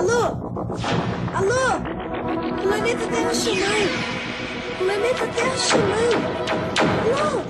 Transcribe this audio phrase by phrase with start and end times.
[0.00, 0.22] Alô?
[1.34, 1.64] Alô?
[2.62, 3.94] Planeta Terra chamando.
[4.78, 6.16] Planeta Terra chamando.
[7.04, 7.42] Alô?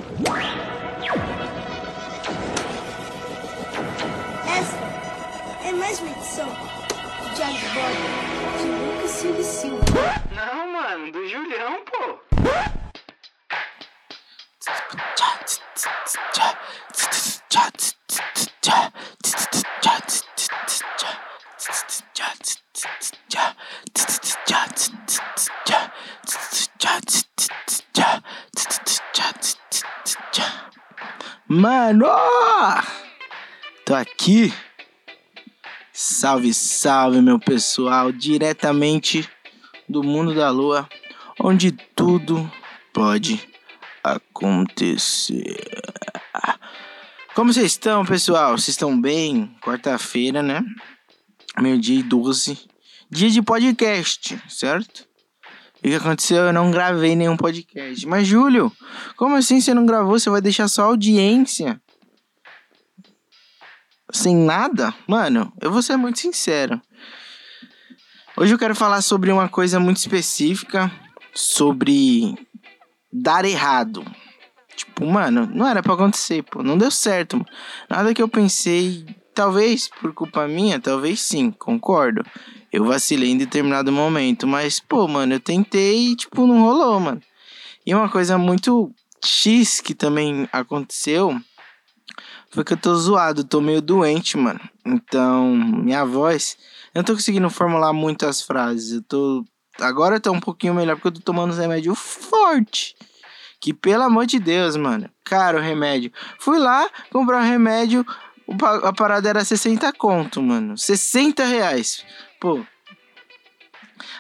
[4.49, 4.79] Essa
[5.65, 6.49] é mais uma edição
[7.37, 7.43] de
[7.73, 8.09] Bordo
[8.59, 9.85] de Lucas Silva Silva.
[10.35, 12.20] Não, mano, do Julião, pô.
[31.53, 32.07] Mano!
[33.85, 34.55] Tô aqui.
[35.93, 39.29] Salve, salve, meu pessoal, diretamente
[39.89, 40.89] do mundo da lua,
[41.41, 42.49] onde tudo
[42.93, 43.45] pode
[44.05, 45.57] acontecer.
[47.35, 48.53] Como vocês estão, pessoal?
[48.53, 49.53] Vocês estão bem?
[49.61, 50.63] Quarta-feira, né?
[51.59, 52.61] Meio-dia e 12.
[53.11, 55.10] Dia de podcast, certo?
[55.81, 56.43] O que aconteceu?
[56.45, 58.07] Eu não gravei nenhum podcast.
[58.07, 58.71] Mas, Júlio,
[59.17, 60.19] como assim você não gravou?
[60.19, 61.81] Você vai deixar só audiência?
[64.13, 64.95] Sem nada?
[65.07, 66.81] Mano, eu vou ser muito sincero.
[68.37, 70.93] Hoje eu quero falar sobre uma coisa muito específica.
[71.33, 72.35] Sobre
[73.11, 74.05] dar errado.
[74.77, 76.63] Tipo, mano, não era pra acontecer, pô.
[76.63, 77.43] Não deu certo.
[77.89, 79.07] Nada que eu pensei.
[79.35, 82.23] Talvez por culpa minha, talvez sim, concordo.
[82.73, 84.47] Eu vacilei em determinado momento.
[84.47, 87.21] Mas, pô, mano, eu tentei e, tipo, não rolou, mano.
[87.85, 88.93] E uma coisa muito
[89.25, 91.41] X que também aconteceu
[92.53, 94.61] foi que eu tô zoado, tô meio doente, mano.
[94.85, 96.57] Então, minha voz.
[96.95, 98.93] Eu não tô conseguindo formular muitas frases.
[98.93, 99.45] Eu tô.
[99.81, 102.97] Agora tá um pouquinho melhor porque eu tô tomando uns remédios forte.
[103.61, 105.09] Que pelo amor de Deus, mano.
[105.25, 106.11] Cara, o remédio.
[106.39, 108.05] Fui lá comprar o remédio.
[108.85, 110.77] A parada era 60 conto, mano.
[110.77, 112.05] 60 reais.
[112.41, 112.65] Pô.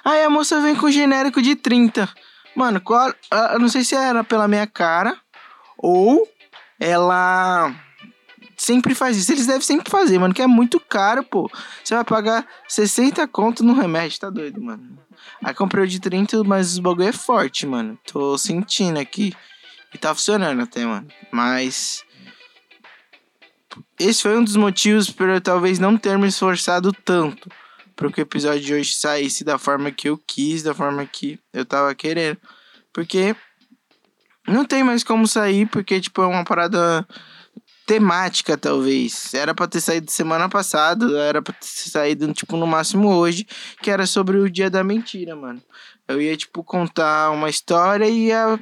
[0.04, 2.08] Aí a moça vem com genérico de 30.
[2.54, 3.12] Mano, qual,
[3.52, 5.16] eu não sei se era pela minha cara
[5.76, 6.28] ou
[6.78, 7.74] ela
[8.56, 9.32] sempre faz isso.
[9.32, 11.50] Eles devem sempre fazer, mano, que é muito caro, pô.
[11.82, 14.98] Você vai pagar 60 conto no remédio, tá doido, mano.
[15.42, 17.98] Aí comprei o de 30, mas o bagulho é forte, mano.
[18.06, 19.34] Tô sentindo aqui.
[19.92, 21.08] E tá funcionando até, mano.
[21.32, 22.04] Mas.
[23.98, 27.48] Esse foi um dos motivos para eu talvez não ter me esforçado tanto.
[27.94, 31.38] Para que o episódio de hoje saísse da forma que eu quis, da forma que
[31.52, 32.38] eu tava querendo.
[32.92, 33.36] Porque.
[34.48, 37.06] Não tem mais como sair, porque, tipo, é uma parada
[37.86, 39.34] temática, talvez.
[39.34, 43.46] Era pra ter saído semana passada, era pra ter saído, tipo, no máximo hoje,
[43.82, 45.62] que era sobre o dia da mentira, mano.
[46.08, 48.58] Eu ia, tipo, contar uma história e a,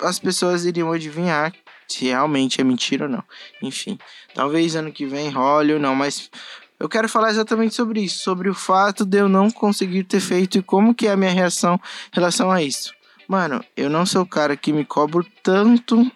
[0.00, 1.52] as pessoas iriam adivinhar
[1.88, 3.24] se realmente é mentira ou não.
[3.62, 3.98] Enfim,
[4.34, 6.30] talvez ano que vem role ou não, mas
[6.78, 10.58] eu quero falar exatamente sobre isso, sobre o fato de eu não conseguir ter feito
[10.58, 11.80] e como que é a minha reação
[12.12, 12.92] em relação a isso.
[13.26, 16.10] Mano, eu não sou o cara que me cobro tanto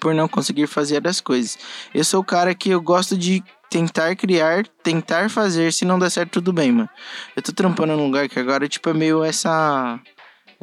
[0.00, 1.58] por não conseguir fazer as coisas.
[1.94, 6.10] Eu sou o cara que eu gosto de tentar criar, tentar fazer, se não der
[6.10, 6.88] certo, tudo bem, mano.
[7.34, 9.98] Eu tô trampando num lugar que agora, tipo, é meio essa.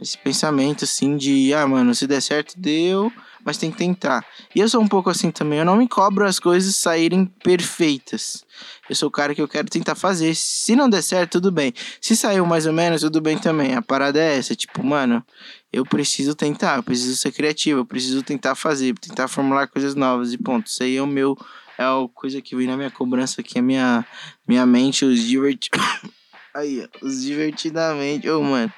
[0.02, 3.12] Esse pensamento assim de, ah, mano, se der certo, deu,
[3.44, 4.26] mas tem que tentar.
[4.56, 8.46] E eu sou um pouco assim também, eu não me cobro as coisas saírem perfeitas.
[8.90, 10.36] Eu sou o cara que eu quero tentar fazer.
[10.36, 11.74] Se não der certo, tudo bem.
[12.00, 13.74] Se saiu mais ou menos, tudo bem também.
[13.76, 15.24] A parada é essa, tipo, mano,
[15.72, 20.34] eu preciso tentar, eu preciso ser criativo, eu preciso tentar fazer, tentar formular coisas novas
[20.34, 20.68] e ponto.
[20.68, 21.38] Isso aí é o meu
[21.78, 24.06] é a coisa que vem na minha cobrança aqui, a minha
[24.48, 25.70] minha mente os diverti
[26.54, 28.74] Aí, os divertidamente, ô, oh, mano.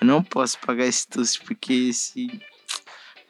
[0.00, 2.40] Eu não posso pagar esse tosse porque esse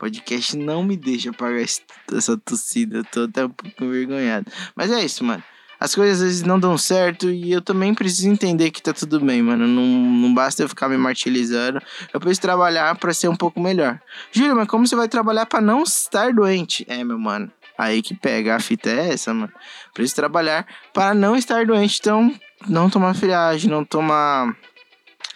[0.01, 2.99] podcast não me deixa pagar essa tossida.
[2.99, 4.51] Eu tô até um pouco envergonhado.
[4.75, 5.45] Mas é isso, mano.
[5.79, 9.21] As coisas às vezes não dão certo e eu também preciso entender que tá tudo
[9.21, 9.67] bem, mano.
[9.67, 11.83] Não, não basta eu ficar me martirizando.
[12.13, 14.01] Eu preciso trabalhar para ser um pouco melhor.
[14.33, 16.85] Júlio, mas como você vai trabalhar para não estar doente?
[16.89, 17.51] É, meu mano.
[17.77, 18.57] Aí que pega.
[18.57, 19.53] A fita é essa, mano.
[19.93, 21.99] Preciso trabalhar para não estar doente.
[22.01, 22.35] Então,
[22.67, 24.55] não tomar friagem, não tomar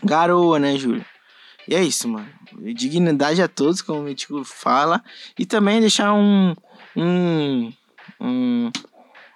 [0.03, 1.05] garoa, né, Júlio?
[1.69, 2.29] E é isso, mano.
[2.75, 5.03] Dignidade a todos, como o Mítico fala.
[5.39, 6.55] E também deixar um.
[6.97, 7.73] Um.
[8.21, 8.71] Um.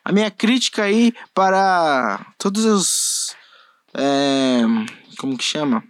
[0.05, 3.37] A minha crítica aí para todos os.
[3.95, 4.61] É,
[5.19, 5.83] como que chama?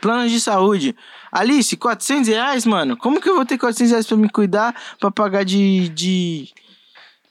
[0.00, 0.96] Planos de saúde.
[1.30, 2.96] Alice, 400 reais, mano?
[2.96, 6.48] Como que eu vou ter 400 reais pra me cuidar, pra pagar de, de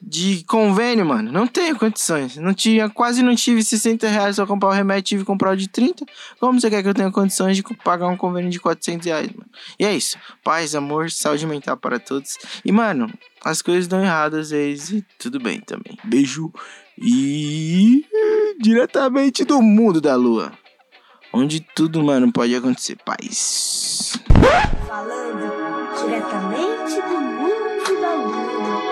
[0.08, 1.32] de convênio, mano.
[1.32, 2.36] Não tenho condições.
[2.36, 5.56] Não tinha, quase não tive 60 reais pra comprar o remédio, tive que comprar o
[5.56, 6.06] de 30.
[6.38, 9.50] Como você quer que eu tenha condições de pagar um convênio de 400 reais, mano?
[9.80, 10.16] E é isso.
[10.44, 12.38] Paz, amor, saúde mental para todos.
[12.64, 13.12] E, mano,
[13.44, 15.98] as coisas dão errado às vezes e tudo bem também.
[16.04, 16.52] Beijo
[16.96, 18.04] e.
[18.60, 20.52] diretamente do mundo da lua.
[21.32, 22.96] Onde tudo, mano, pode acontecer.
[23.04, 24.16] Paz.
[24.86, 25.52] Falando
[26.00, 28.85] diretamente do mundo da lua.